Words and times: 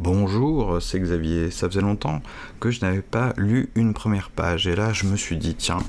Bonjour, 0.00 0.80
c'est 0.80 1.00
Xavier. 1.00 1.50
Ça 1.50 1.68
faisait 1.68 1.80
longtemps 1.80 2.22
que 2.60 2.70
je 2.70 2.82
n'avais 2.82 3.02
pas 3.02 3.32
lu 3.36 3.68
une 3.74 3.94
première 3.94 4.30
page 4.30 4.68
et 4.68 4.76
là 4.76 4.92
je 4.92 5.06
me 5.06 5.16
suis 5.16 5.36
dit 5.36 5.56
tiens, 5.56 5.80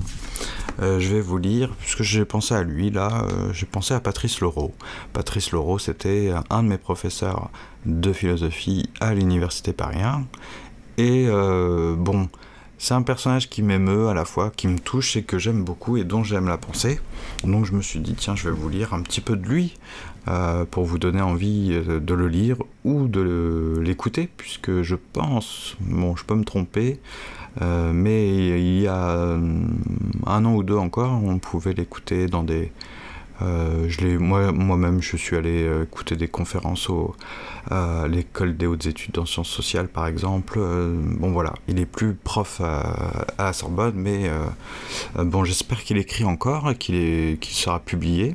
euh, 0.82 0.98
je 0.98 1.14
vais 1.14 1.20
vous 1.20 1.38
lire 1.38 1.72
puisque 1.78 2.02
j'ai 2.02 2.24
pensé 2.24 2.52
à 2.52 2.64
lui 2.64 2.90
là, 2.90 3.24
euh, 3.30 3.52
j'ai 3.52 3.66
pensé 3.66 3.94
à 3.94 4.00
Patrice 4.00 4.40
Laureau. 4.40 4.74
Patrice 5.12 5.52
Laureau, 5.52 5.78
c'était 5.78 6.32
un 6.50 6.64
de 6.64 6.68
mes 6.68 6.76
professeurs 6.76 7.50
de 7.86 8.12
philosophie 8.12 8.90
à 8.98 9.14
l'université 9.14 9.72
Paris 9.72 10.00
et 10.98 11.26
euh, 11.28 11.94
bon, 11.96 12.28
c'est 12.80 12.94
un 12.94 13.02
personnage 13.02 13.50
qui 13.50 13.62
m'émeut 13.62 14.08
à 14.08 14.14
la 14.14 14.24
fois, 14.24 14.50
qui 14.56 14.66
me 14.66 14.78
touche 14.78 15.14
et 15.14 15.22
que 15.22 15.38
j'aime 15.38 15.64
beaucoup 15.64 15.98
et 15.98 16.04
dont 16.04 16.24
j'aime 16.24 16.48
la 16.48 16.56
pensée. 16.56 16.98
Donc 17.44 17.66
je 17.66 17.72
me 17.72 17.82
suis 17.82 18.00
dit, 18.00 18.14
tiens, 18.14 18.34
je 18.34 18.48
vais 18.48 18.54
vous 18.54 18.70
lire 18.70 18.94
un 18.94 19.02
petit 19.02 19.20
peu 19.20 19.36
de 19.36 19.46
lui 19.46 19.76
euh, 20.28 20.64
pour 20.64 20.86
vous 20.86 20.98
donner 20.98 21.20
envie 21.20 21.72
euh, 21.72 22.00
de 22.00 22.14
le 22.14 22.26
lire 22.26 22.56
ou 22.84 23.06
de 23.06 23.78
l'écouter, 23.84 24.30
puisque 24.34 24.80
je 24.80 24.96
pense, 24.96 25.76
bon, 25.80 26.16
je 26.16 26.24
peux 26.24 26.34
me 26.34 26.44
tromper, 26.44 27.00
euh, 27.60 27.92
mais 27.92 28.58
il 28.58 28.80
y 28.80 28.86
a 28.86 29.36
un 30.26 30.44
an 30.46 30.54
ou 30.54 30.62
deux 30.62 30.78
encore, 30.78 31.22
on 31.22 31.38
pouvait 31.38 31.74
l'écouter 31.74 32.28
dans 32.28 32.44
des 32.44 32.72
euh, 33.42 33.86
je 33.88 34.18
moi, 34.18 34.52
moi-même, 34.52 35.00
je 35.02 35.16
suis 35.16 35.36
allé 35.36 35.62
euh, 35.62 35.84
écouter 35.84 36.16
des 36.16 36.28
conférences 36.28 36.88
à 37.70 38.06
l'école 38.08 38.56
des 38.56 38.66
hautes 38.66 38.86
études 38.86 39.18
en 39.18 39.26
sciences 39.26 39.48
sociales, 39.48 39.88
par 39.88 40.06
exemple. 40.06 40.58
Euh, 40.58 40.98
bon, 41.02 41.32
voilà, 41.32 41.54
il 41.68 41.78
est 41.78 41.86
plus 41.86 42.14
prof 42.14 42.60
à, 42.60 43.26
la 43.38 43.52
Sorbonne, 43.52 43.94
mais 43.96 44.30
bon, 45.16 45.44
j'espère 45.44 45.82
qu'il 45.82 45.98
écrit 45.98 46.24
encore 46.24 46.70
et 46.70 46.76
qu'il 46.76 47.54
sera 47.54 47.80
publié. 47.80 48.34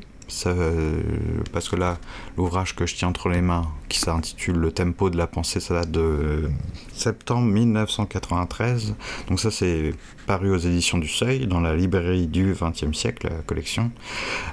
Parce 1.54 1.70
que 1.70 1.76
là, 1.76 1.98
l'ouvrage 2.38 2.76
que 2.76 2.86
je 2.86 2.96
tiens 2.96 3.10
entre 3.10 3.30
les 3.30 3.42
mains, 3.42 3.68
qui 3.90 4.00
s'intitule 4.00 4.56
Le 4.58 4.72
tempo 4.72 5.10
de 5.10 5.18
la 5.18 5.28
pensée, 5.28 5.60
ça 5.60 5.76
date 5.76 5.92
de 5.92 6.50
septembre 6.94 7.48
1993. 7.48 8.96
Donc 9.28 9.40
ça, 9.40 9.52
c'est 9.52 9.94
paru 10.26 10.50
aux 10.52 10.58
éditions 10.58 10.98
du 10.98 11.08
Seuil, 11.08 11.48
dans 11.48 11.62
la 11.62 11.76
librairie 11.76 12.28
du 12.28 12.56
XXe 12.60 12.98
siècle, 12.98 13.28
la 13.30 13.42
collection. 13.44 13.92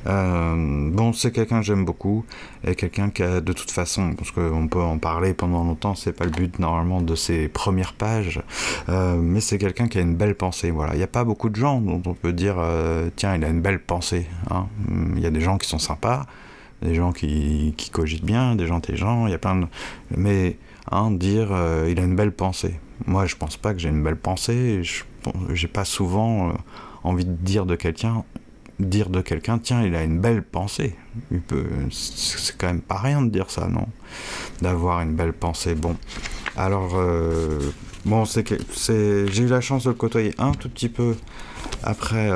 Euh, 0.06 0.91
bon, 0.91 1.12
c'est 1.12 1.33
quelqu'un 1.33 1.61
que 1.61 1.66
j'aime 1.66 1.84
beaucoup, 1.84 2.24
et 2.64 2.74
quelqu'un 2.74 3.11
qui 3.11 3.22
a 3.22 3.41
de 3.41 3.52
toute 3.52 3.70
façon, 3.70 4.14
parce 4.14 4.30
qu'on 4.30 4.69
peut 4.69 4.83
en 4.83 4.98
parler 4.98 5.34
pendant 5.34 5.64
longtemps, 5.64 5.94
c'est 5.94 6.12
pas 6.12 6.24
le 6.24 6.30
but 6.30 6.58
normalement 6.58 7.00
de 7.00 7.14
ses 7.14 7.48
premières 7.48 7.94
pages, 7.94 8.42
euh, 8.89 9.17
mais 9.17 9.41
c'est 9.41 9.58
quelqu'un 9.58 9.89
qui 9.89 9.98
a 9.98 10.02
une 10.02 10.17
belle 10.17 10.34
pensée. 10.34 10.70
Voilà, 10.70 10.94
il 10.94 10.98
n'y 10.98 11.05
a 11.05 11.08
pas 11.08 11.24
beaucoup 11.24 11.48
de 11.48 11.56
gens 11.56 11.80
dont 11.80 12.02
on 12.06 12.14
peut 12.14 12.33
dire, 12.33 12.56
euh, 12.58 13.08
tiens, 13.17 13.34
il 13.34 13.44
a 13.44 13.48
une 13.48 13.62
belle 13.62 13.80
pensée. 13.80 14.27
Hein. 14.50 14.67
Il 15.17 15.22
y 15.22 15.27
a 15.27 15.30
des 15.30 15.41
gens 15.41 15.58
qui 15.58 15.69
sont 15.69 15.78
sympas, 15.78 16.27
des 16.83 16.94
gens 16.94 17.12
qui, 17.12 17.75
qui 17.77 17.91
cogitent 17.91 18.25
bien, 18.25 18.56
des 18.56 18.66
gens 18.66 18.77
intelligents, 18.77 19.27
il 19.27 19.30
y 19.30 19.34
a 19.34 19.38
plein 19.38 19.56
de... 19.56 19.66
Mais 20.16 20.56
hein, 20.91 21.11
dire 21.11 21.48
euh, 21.52 21.89
il 21.91 21.98
a 21.98 22.02
une 22.02 22.16
belle 22.16 22.33
pensée. 22.33 22.74
Moi, 23.06 23.27
je 23.27 23.36
pense 23.36 23.56
pas 23.56 23.72
que 23.72 23.80
j'ai 23.80 23.89
une 23.89 24.02
belle 24.02 24.16
pensée. 24.16 24.83
Je 24.83 25.05
j'ai 25.52 25.69
pas 25.69 25.84
souvent 25.84 26.48
euh, 26.48 26.52
envie 27.05 27.24
de 27.24 27.33
dire 27.33 27.66
de 27.66 27.77
quelqu'un 27.77 28.24
dire 28.80 29.11
de 29.11 29.20
quelqu'un 29.20 29.58
tiens 29.58 29.83
il 29.84 29.94
a 29.94 30.02
une 30.02 30.19
belle 30.19 30.42
pensée 30.42 30.97
c'est 31.91 32.56
quand 32.58 32.66
même 32.66 32.80
pas 32.80 32.98
rien 32.98 33.22
de 33.22 33.30
dire 33.30 33.50
ça 33.50 33.69
non? 33.69 33.86
D'avoir 34.61 35.00
une 35.02 35.14
belle 35.14 35.33
pensée 35.33 35.74
bon 35.74 35.96
alors 36.56 36.94
euh, 36.96 37.61
bon 38.05 38.24
c'est 38.24 38.44
c'est 38.72 39.28
j'ai 39.28 39.44
eu 39.44 39.46
la 39.46 39.61
chance 39.61 39.84
de 39.84 39.91
le 39.91 39.94
côtoyer 39.94 40.34
un 40.39 40.52
tout 40.52 40.69
petit 40.69 40.89
peu 40.89 41.14
après 41.84 42.28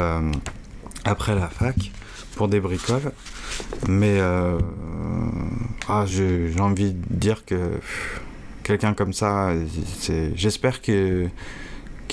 après 1.05 1.35
la 1.35 1.49
fac 1.49 1.91
pour 2.37 2.47
des 2.47 2.61
bricoles 2.61 3.13
mais 3.89 4.21
ah, 5.89 6.05
j'ai 6.07 6.61
envie 6.61 6.93
de 6.93 7.05
dire 7.11 7.45
que 7.45 7.73
quelqu'un 8.63 8.95
comme 8.95 9.13
ça, 9.13 9.53
j'espère 10.35 10.83
que 10.83 11.29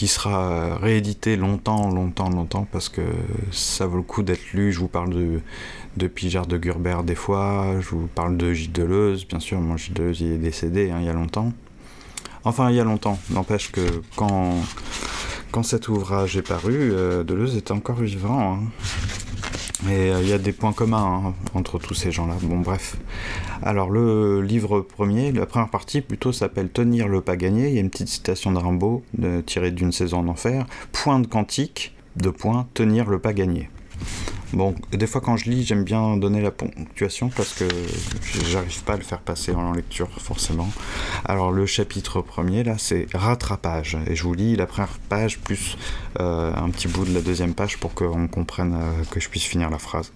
sera 0.07 0.77
réédité 0.77 1.35
longtemps, 1.35 1.89
longtemps, 1.89 2.29
longtemps, 2.29 2.67
parce 2.71 2.89
que 2.89 3.01
ça 3.51 3.85
vaut 3.85 3.97
le 3.97 4.03
coup 4.03 4.23
d'être 4.23 4.53
lu. 4.53 4.71
Je 4.71 4.79
vous 4.79 4.87
parle 4.87 5.13
de, 5.13 5.39
de 5.97 6.07
Pijard 6.07 6.45
de 6.45 6.57
Gurbert 6.57 7.03
des 7.03 7.15
fois, 7.15 7.75
je 7.79 7.89
vous 7.89 8.07
parle 8.07 8.37
de 8.37 8.53
Gilles 8.53 8.71
Deleuze, 8.71 9.27
bien 9.27 9.39
sûr, 9.39 9.59
moi 9.59 9.77
Gilles 9.77 9.93
Deleuze 9.93 10.21
il 10.21 10.31
est 10.33 10.37
décédé 10.37 10.91
hein, 10.91 10.97
il 10.99 11.05
y 11.05 11.09
a 11.09 11.13
longtemps. 11.13 11.53
Enfin, 12.45 12.69
il 12.69 12.75
y 12.75 12.79
a 12.79 12.83
longtemps, 12.83 13.17
n'empêche 13.29 13.71
que 13.71 13.81
quand, 14.15 14.55
quand 15.51 15.63
cet 15.63 15.87
ouvrage 15.87 16.35
est 16.35 16.41
paru, 16.41 16.91
euh, 16.91 17.23
Deleuze 17.23 17.55
était 17.55 17.71
encore 17.71 18.01
vivant. 18.01 18.55
Hein. 18.55 18.59
Et 19.89 20.11
euh, 20.11 20.21
il 20.21 20.29
y 20.29 20.33
a 20.33 20.37
des 20.37 20.53
points 20.53 20.71
communs 20.71 21.23
hein, 21.25 21.33
entre 21.53 21.77
tous 21.77 21.93
ces 21.93 22.11
gens-là. 22.11 22.35
Bon, 22.41 22.59
bref. 22.59 22.95
Alors, 23.61 23.89
le 23.89 24.41
livre 24.41 24.81
premier, 24.81 25.31
la 25.31 25.45
première 25.45 25.69
partie 25.69 26.01
plutôt 26.01 26.31
s'appelle 26.31 26.69
Tenir 26.69 27.07
le 27.07 27.21
pas 27.21 27.35
gagné. 27.35 27.67
Il 27.69 27.75
y 27.75 27.77
a 27.77 27.81
une 27.81 27.89
petite 27.89 28.07
citation 28.07 28.51
de 28.51 28.59
Rimbaud 28.59 29.03
tirée 29.45 29.71
d'une 29.71 29.91
saison 29.91 30.19
en 30.19 30.27
enfer. 30.27 30.65
Point 30.91 31.19
de 31.19 31.27
quantique, 31.27 31.93
de 32.15 32.29
point, 32.29 32.67
tenir 32.73 33.09
le 33.09 33.19
pas 33.19 33.33
gagné. 33.33 33.69
Bon, 34.53 34.75
des 34.91 35.07
fois 35.07 35.19
quand 35.19 35.35
je 35.35 35.49
lis, 35.49 35.63
j'aime 35.63 35.83
bien 35.83 36.15
donner 36.15 36.39
la 36.39 36.51
ponctuation 36.51 37.29
parce 37.29 37.53
que 37.55 37.65
j'arrive 38.45 38.83
pas 38.83 38.93
à 38.93 38.97
le 38.97 39.03
faire 39.03 39.19
passer 39.19 39.51
en 39.51 39.71
lecture 39.73 40.09
forcément. 40.19 40.69
Alors 41.25 41.51
le 41.51 41.65
chapitre 41.65 42.21
premier 42.21 42.63
là, 42.63 42.75
c'est 42.77 43.07
rattrapage 43.15 43.97
et 44.05 44.15
je 44.15 44.21
vous 44.21 44.35
lis 44.35 44.55
la 44.55 44.67
première 44.67 44.99
page 45.09 45.39
plus 45.39 45.75
euh, 46.19 46.53
un 46.55 46.69
petit 46.69 46.87
bout 46.87 47.03
de 47.03 47.15
la 47.15 47.21
deuxième 47.21 47.55
page 47.55 47.79
pour 47.79 47.95
qu'on 47.95 48.27
comprenne 48.27 48.75
euh, 48.75 49.03
que 49.09 49.19
je 49.19 49.27
puisse 49.27 49.45
finir 49.45 49.71
la 49.71 49.79
phrase. 49.79 50.11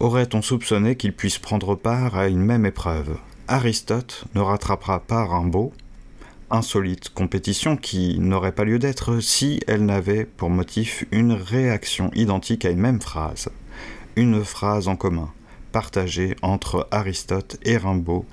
Aurait-on 0.00 0.40
soupçonné 0.40 0.96
qu'il 0.96 1.14
puisse 1.14 1.38
prendre 1.38 1.74
part 1.74 2.16
à 2.16 2.28
une 2.28 2.40
même 2.42 2.64
épreuve? 2.64 3.18
Aristote 3.48 4.24
ne 4.34 4.40
rattrapera 4.40 5.00
pas 5.00 5.26
Rimbaud, 5.26 5.74
insolite 6.50 7.08
compétition 7.10 7.76
qui 7.76 8.18
n'aurait 8.18 8.52
pas 8.52 8.64
lieu 8.64 8.78
d'être 8.78 9.20
si 9.20 9.60
elle 9.66 9.84
n'avait 9.84 10.24
pour 10.24 10.50
motif 10.50 11.04
une 11.10 11.32
réaction 11.32 12.10
identique 12.14 12.64
à 12.64 12.70
une 12.70 12.80
même 12.80 13.00
phrase, 13.00 13.48
une 14.16 14.44
phrase 14.44 14.88
en 14.88 14.96
commun, 14.96 15.32
partagée 15.72 16.36
entre 16.42 16.88
Aristote 16.90 17.56
et 17.64 17.76
Rimbaud, 17.76 18.24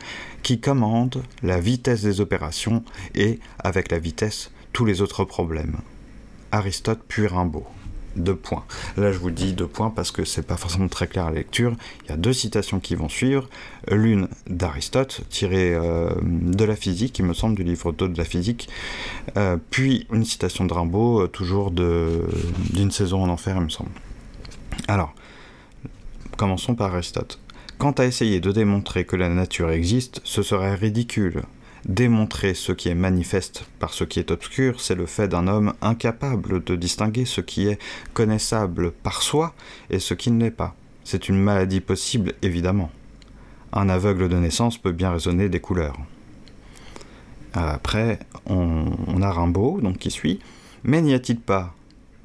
qui 0.43 0.59
commande 0.59 1.23
la 1.41 1.59
vitesse 1.59 2.01
des 2.01 2.21
opérations 2.21 2.83
et, 3.15 3.39
avec 3.59 3.91
la 3.91 3.99
vitesse, 3.99 4.51
tous 4.71 4.85
les 4.85 5.01
autres 5.01 5.25
problèmes. 5.25 5.77
Aristote 6.51 7.01
puis 7.07 7.27
Rimbaud 7.27 7.65
deux 8.15 8.35
points. 8.35 8.63
Là, 8.97 9.11
je 9.11 9.17
vous 9.17 9.31
dis 9.31 9.53
deux 9.53 9.67
points 9.67 9.89
parce 9.89 10.11
que 10.11 10.25
c'est 10.25 10.45
pas 10.45 10.57
forcément 10.57 10.87
très 10.87 11.07
clair 11.07 11.25
à 11.25 11.29
la 11.29 11.37
lecture. 11.37 11.73
Il 12.05 12.09
y 12.09 12.13
a 12.13 12.17
deux 12.17 12.33
citations 12.33 12.79
qui 12.79 12.95
vont 12.95 13.09
suivre. 13.09 13.49
L'une 13.89 14.27
d'Aristote, 14.47 15.21
tirée 15.29 15.73
euh, 15.73 16.09
de 16.21 16.63
la 16.63 16.75
physique, 16.75 17.17
il 17.19 17.25
me 17.25 17.33
semble, 17.33 17.55
du 17.55 17.63
livre 17.63 17.91
2 17.91 18.09
de 18.09 18.17
la 18.17 18.25
physique. 18.25 18.69
Euh, 19.37 19.57
puis 19.69 20.07
une 20.11 20.25
citation 20.25 20.65
de 20.65 20.73
Rimbaud, 20.73 21.21
euh, 21.21 21.27
toujours 21.27 21.71
d'une 21.71 22.91
saison 22.91 23.23
en 23.23 23.29
enfer, 23.29 23.55
il 23.57 23.63
me 23.63 23.69
semble. 23.69 23.91
Alors, 24.87 25.13
commençons 26.37 26.75
par 26.75 26.93
Aristote. 26.93 27.39
Quant 27.77 27.91
à 27.91 28.05
essayer 28.05 28.39
de 28.39 28.51
démontrer 28.51 29.05
que 29.05 29.15
la 29.15 29.29
nature 29.29 29.71
existe, 29.71 30.21
ce 30.23 30.41
serait 30.41 30.75
ridicule. 30.75 31.43
Démontrer 31.85 32.53
ce 32.53 32.71
qui 32.71 32.87
est 32.87 32.95
manifeste 32.95 33.65
par 33.79 33.93
ce 33.93 34.05
qui 34.05 34.19
est 34.19 34.31
obscur, 34.31 34.79
c'est 34.79 34.95
le 34.95 35.05
fait 35.05 35.27
d'un 35.27 35.47
homme 35.47 35.73
incapable 35.81 36.63
de 36.63 36.77
distinguer 36.77 37.25
ce 37.25 37.41
qui 37.41 37.67
est 37.67 37.77
connaissable 38.13 38.91
par 38.91 39.21
soi 39.21 39.53
et 39.89 39.99
ce 39.99 40.13
qui 40.13 40.31
ne 40.31 40.41
l'est 40.41 40.51
pas. 40.51 40.75
C'est 41.03 41.27
une 41.27 41.39
maladie 41.39 41.81
possible, 41.81 42.33
évidemment. 42.41 42.89
Un 43.73 43.89
aveugle 43.89 44.29
de 44.29 44.37
naissance 44.37 44.77
peut 44.77 44.93
bien 44.93 45.11
raisonner 45.11 45.49
des 45.49 45.59
couleurs. 45.59 45.97
Après, 47.53 48.19
on, 48.45 49.21
a 49.21 49.31
Rimbaud, 49.31 49.81
donc 49.81 49.97
qui 49.97 50.09
suit, 50.09 50.39
mais 50.83 51.01
n'y 51.01 51.13
a-t-il 51.13 51.39
pas 51.39 51.75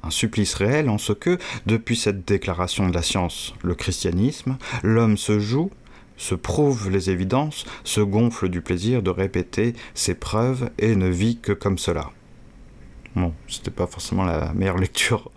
un 0.01 0.09
supplice 0.09 0.53
réel 0.53 0.89
en 0.89 0.97
ce 0.97 1.11
que, 1.11 1.37
depuis 1.65 1.97
cette 1.97 2.25
déclaration 2.25 2.87
de 2.87 2.93
la 2.93 3.01
science, 3.01 3.53
le 3.61 3.75
christianisme, 3.75 4.57
l'homme 4.81 5.17
se 5.17 5.39
joue 5.39 5.69
se 6.19 6.35
prouve 6.35 6.91
les 6.91 7.09
évidences, 7.09 7.65
se 7.83 8.01
gonfle 8.01 8.49
du 8.49 8.61
plaisir 8.61 9.01
de 9.01 9.09
répéter 9.09 9.73
ses 9.95 10.13
preuves 10.13 10.69
et 10.77 10.95
ne 10.95 11.07
vit 11.07 11.39
que 11.39 11.53
comme 11.53 11.79
cela. 11.79 12.11
Bon, 13.15 13.33
c'était 13.47 13.71
pas 13.71 13.87
forcément 13.87 14.23
la 14.23 14.53
meilleure 14.53 14.77
lecture 14.85 15.31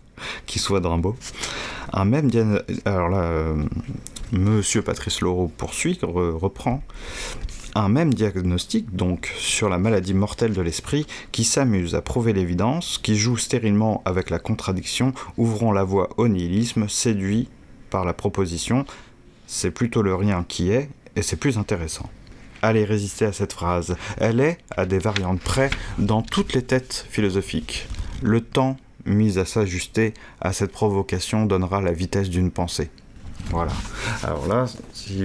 qui 0.46 0.58
soit 0.58 0.80
de 0.80 0.86
Rimbaud. 0.86 1.16
Un 1.92 2.04
même 2.04 2.30
alors 2.84 3.08
là, 3.08 3.22
euh, 3.22 3.64
Monsieur 4.32 4.82
Patrice 4.82 5.20
Laureau 5.20 5.48
poursuit, 5.48 5.98
reprend. 6.02 6.82
Un 7.74 7.88
même 7.88 8.12
diagnostic, 8.12 8.94
donc, 8.94 9.32
sur 9.38 9.68
la 9.68 9.78
maladie 9.78 10.14
mortelle 10.14 10.52
de 10.52 10.60
l'esprit, 10.60 11.06
qui 11.32 11.44
s'amuse 11.44 11.94
à 11.94 12.02
prouver 12.02 12.32
l'évidence, 12.32 12.98
qui 12.98 13.16
joue 13.16 13.36
stérilement 13.36 14.02
avec 14.04 14.30
la 14.30 14.38
contradiction, 14.38 15.14
ouvrant 15.38 15.72
la 15.72 15.84
voie 15.84 16.10
au 16.18 16.28
nihilisme, 16.28 16.88
séduit 16.88 17.48
par 17.88 18.04
la 18.04 18.12
proposition, 18.12 18.84
c'est 19.52 19.70
plutôt 19.70 20.00
le 20.00 20.14
rien 20.14 20.44
qui 20.48 20.70
est, 20.70 20.88
et 21.14 21.20
c'est 21.20 21.36
plus 21.36 21.58
intéressant. 21.58 22.08
Allez 22.62 22.84
résister 22.84 23.26
à 23.26 23.32
cette 23.32 23.52
phrase. 23.52 23.96
Elle 24.16 24.40
est, 24.40 24.56
à 24.76 24.86
des 24.86 24.98
variantes 24.98 25.40
près, 25.40 25.68
dans 25.98 26.22
toutes 26.22 26.54
les 26.54 26.62
têtes 26.62 27.06
philosophiques. 27.10 27.86
Le 28.22 28.40
temps 28.40 28.78
mis 29.04 29.38
à 29.38 29.44
s'ajuster 29.44 30.14
à 30.40 30.54
cette 30.54 30.72
provocation 30.72 31.44
donnera 31.44 31.82
la 31.82 31.92
vitesse 31.92 32.30
d'une 32.30 32.50
pensée. 32.50 32.88
Voilà. 33.50 33.72
Alors 34.22 34.46
là, 34.46 34.66
si... 34.94 35.22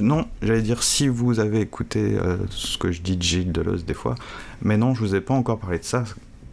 non, 0.00 0.26
j'allais 0.42 0.62
dire 0.62 0.82
si 0.82 1.06
vous 1.06 1.38
avez 1.38 1.60
écouté 1.60 2.00
euh, 2.00 2.38
ce 2.50 2.78
que 2.78 2.90
je 2.90 3.00
dis 3.00 3.16
de 3.16 3.22
Gilles 3.22 3.52
Deleuze 3.52 3.84
des 3.84 3.94
fois, 3.94 4.16
mais 4.60 4.76
non, 4.76 4.94
je 4.94 5.00
vous 5.00 5.14
ai 5.14 5.20
pas 5.20 5.34
encore 5.34 5.58
parlé 5.58 5.78
de 5.78 5.84
ça. 5.84 6.02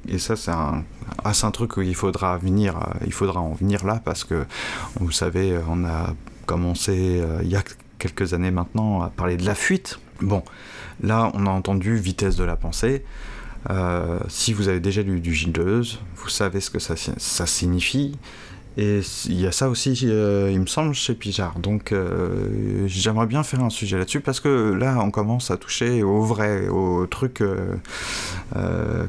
Et 0.08 0.20
ça, 0.20 0.36
c'est 0.36 0.52
un, 0.52 0.84
ah, 1.24 1.32
un 1.42 1.52
truc 1.52 1.78
où 1.78 1.82
il 1.82 1.96
faudra 1.96 2.38
venir, 2.38 2.78
euh, 2.78 3.06
il 3.08 3.14
faudra 3.14 3.40
en 3.40 3.54
venir 3.54 3.84
là 3.84 4.00
parce 4.04 4.24
que, 4.24 4.46
vous 5.00 5.12
savez, 5.12 5.58
on 5.68 5.86
a 5.86 6.14
commencé 6.46 7.20
euh, 7.22 7.40
il 7.44 7.50
y 7.50 7.56
a 7.56 7.64
quelques 8.00 8.34
années 8.34 8.52
maintenant 8.52 9.02
à 9.02 9.10
parler 9.10 9.38
de 9.38 9.46
la 9.46 9.56
fuite. 9.56 10.00
Bon, 10.22 10.44
là, 11.02 11.32
on 11.34 11.46
a 11.46 11.50
entendu 11.50 11.96
vitesse 11.96 12.36
de 12.36 12.44
la 12.44 12.56
pensée. 12.56 13.04
Euh, 13.70 14.20
si 14.28 14.54
vous 14.54 14.68
avez 14.68 14.80
déjà 14.80 15.02
lu 15.02 15.20
du 15.20 15.34
Gilles 15.34 15.52
Deleuze, 15.52 16.00
vous 16.16 16.30
savez 16.30 16.62
ce 16.62 16.70
que 16.70 16.80
ça, 16.80 16.96
ça 16.96 17.46
signifie. 17.46 18.18
Et 18.78 19.00
il 19.28 19.40
y 19.40 19.48
a 19.48 19.54
ça 19.54 19.70
aussi, 19.70 19.98
euh, 20.04 20.52
il 20.52 20.60
me 20.60 20.66
semble, 20.66 20.94
chez 20.94 21.16
Pijard. 21.16 21.60
Donc 21.60 21.94
j'aimerais 22.86 23.26
bien 23.26 23.44
faire 23.44 23.64
un 23.64 23.70
sujet 23.70 23.98
là-dessus 23.98 24.20
parce 24.20 24.40
que 24.40 24.74
là, 24.74 25.00
on 25.00 25.12
commence 25.12 25.50
à 25.50 25.58
toucher 25.58 26.04
au 26.04 26.22
vrai, 26.22 26.68
au 26.68 27.08
truc 27.08 27.42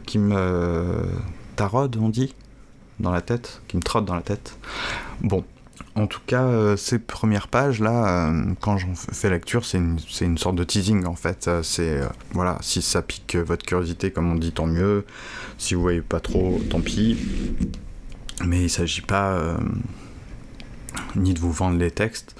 qui 0.07 0.19
me 0.19 1.03
taraude, 1.57 1.97
on 2.01 2.09
dit, 2.09 2.35
dans 3.01 3.11
la 3.11 3.21
tête, 3.21 3.61
qui 3.69 3.77
me 3.77 3.83
trotte 3.83 4.05
dans 4.05 4.15
la 4.15 4.23
tête. 4.23 4.57
Bon. 5.21 5.45
En 5.97 6.07
tout 6.07 6.21
cas, 6.27 6.77
ces 6.77 6.99
premières 6.99 7.49
pages 7.49 7.81
là, 7.81 8.31
quand 8.61 8.77
j'en 8.77 8.95
fais 8.95 9.31
lecture, 9.31 9.65
c'est 9.65 9.79
une, 9.79 10.39
sorte 10.39 10.55
de 10.55 10.63
teasing 10.63 11.07
en 11.07 11.17
fait. 11.17 11.51
C'est 11.63 12.01
voilà, 12.33 12.59
si 12.61 12.83
ça 12.83 13.01
pique 13.01 13.35
votre 13.35 13.65
curiosité, 13.65 14.11
comme 14.11 14.31
on 14.31 14.35
dit, 14.35 14.53
tant 14.53 14.67
mieux. 14.67 15.07
Si 15.59 15.75
vous 15.75 15.81
voyez 15.81 16.03
pas 16.03 16.21
trop, 16.21 16.61
tant 16.71 16.81
pis. 16.83 17.17
Mais 18.45 18.59
il 18.59 18.65
ne 18.65 18.69
s'agit 18.69 19.01
pas 19.01 19.33
euh, 19.33 19.57
ni 21.15 21.33
de 21.33 21.39
vous 21.39 21.53
vendre 21.53 21.79
les 21.79 21.91
textes, 21.91 22.37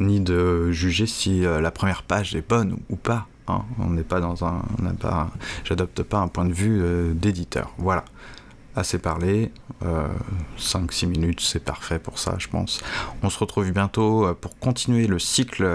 ni 0.00 0.20
de 0.20 0.70
juger 0.70 1.06
si 1.06 1.44
euh, 1.44 1.60
la 1.60 1.70
première 1.70 2.02
page 2.02 2.34
est 2.34 2.48
bonne 2.48 2.76
ou 2.88 2.96
pas. 2.96 3.26
Hein. 3.48 3.62
On 3.78 3.90
n'est 3.90 4.04
pas 4.04 4.20
dans 4.20 4.44
un. 4.44 4.62
j'adopte 5.64 6.02
pas 6.02 6.18
un 6.18 6.28
point 6.28 6.46
de 6.46 6.52
vue 6.52 6.80
euh, 6.82 7.12
d'éditeur. 7.12 7.72
Voilà. 7.78 8.04
Assez 8.76 8.98
parlé. 8.98 9.52
5-6 10.58 11.06
minutes, 11.06 11.40
c'est 11.40 11.62
parfait 11.62 11.98
pour 11.98 12.18
ça, 12.18 12.36
je 12.38 12.48
pense. 12.48 12.82
On 13.22 13.30
se 13.30 13.38
retrouve 13.38 13.70
bientôt 13.70 14.34
pour 14.40 14.58
continuer 14.58 15.06
le 15.06 15.18
cycle 15.18 15.68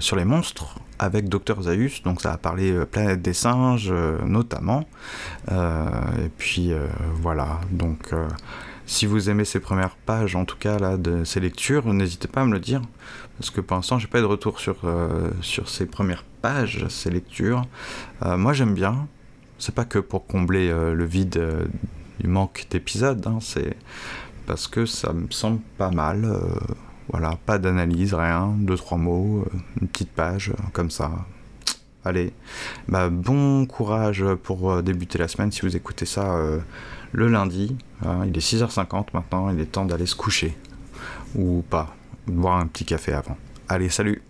sur 0.00 0.16
les 0.16 0.24
monstres 0.24 0.78
avec 0.98 1.28
Dr 1.28 1.62
Zaius, 1.62 2.02
donc 2.02 2.20
ça 2.20 2.32
a 2.32 2.38
parlé 2.38 2.72
Planète 2.86 3.20
des 3.20 3.32
singes 3.32 3.92
notamment. 4.24 4.84
et 5.50 6.28
puis 6.38 6.72
voilà, 7.20 7.60
donc 7.70 8.14
si 8.88 9.04
vous 9.04 9.28
aimez 9.28 9.44
ces 9.44 9.60
premières 9.60 9.96
pages, 9.96 10.34
en 10.34 10.46
tout 10.46 10.56
cas 10.56 10.78
là, 10.78 10.96
de 10.96 11.22
ces 11.22 11.40
lectures, 11.40 11.92
n'hésitez 11.92 12.26
pas 12.26 12.40
à 12.40 12.46
me 12.46 12.52
le 12.52 12.58
dire. 12.58 12.80
Parce 13.38 13.50
que 13.50 13.60
pour 13.60 13.76
l'instant, 13.76 13.98
j'ai 13.98 14.08
pas 14.08 14.18
eu 14.18 14.22
de 14.22 14.26
retour 14.26 14.58
sur, 14.60 14.76
euh, 14.84 15.30
sur 15.42 15.68
ces 15.68 15.84
premières 15.84 16.24
pages, 16.40 16.88
ces 16.88 17.10
lectures. 17.10 17.62
Euh, 18.24 18.38
moi, 18.38 18.54
j'aime 18.54 18.72
bien. 18.72 19.06
C'est 19.58 19.74
pas 19.74 19.84
que 19.84 19.98
pour 19.98 20.26
combler 20.26 20.70
euh, 20.70 20.94
le 20.94 21.04
vide 21.04 21.38
du 22.20 22.28
manque 22.28 22.66
d'épisodes, 22.70 23.24
hein, 23.26 23.38
c'est 23.40 23.76
parce 24.46 24.66
que 24.66 24.86
ça 24.86 25.12
me 25.12 25.30
semble 25.30 25.60
pas 25.76 25.90
mal. 25.90 26.26
voilà, 27.10 27.38
pas 27.46 27.58
d'analyse, 27.58 28.14
rien, 28.14 28.54
deux, 28.58 28.76
trois 28.76 28.98
mots, 28.98 29.46
une 29.80 29.88
petite 29.88 30.10
page, 30.10 30.52
comme 30.72 30.90
ça. 30.90 31.10
Allez, 32.04 32.32
bah, 32.88 33.10
bon 33.10 33.66
courage 33.66 34.24
pour 34.42 34.82
débuter 34.82 35.18
la 35.18 35.28
semaine 35.28 35.52
si 35.52 35.62
vous 35.62 35.76
écoutez 35.76 36.06
ça 36.06 36.38
le 37.12 37.28
lundi. 37.28 37.76
Hein, 38.04 38.24
il 38.26 38.36
est 38.36 38.40
6h50 38.40 39.08
maintenant, 39.12 39.50
il 39.50 39.60
est 39.60 39.66
temps 39.66 39.84
d'aller 39.84 40.06
se 40.06 40.14
coucher. 40.14 40.56
Ou 41.34 41.62
pas, 41.68 41.94
boire 42.26 42.58
un 42.58 42.66
petit 42.66 42.84
café 42.84 43.12
avant. 43.12 43.36
Allez, 43.68 43.88
salut 43.88 44.22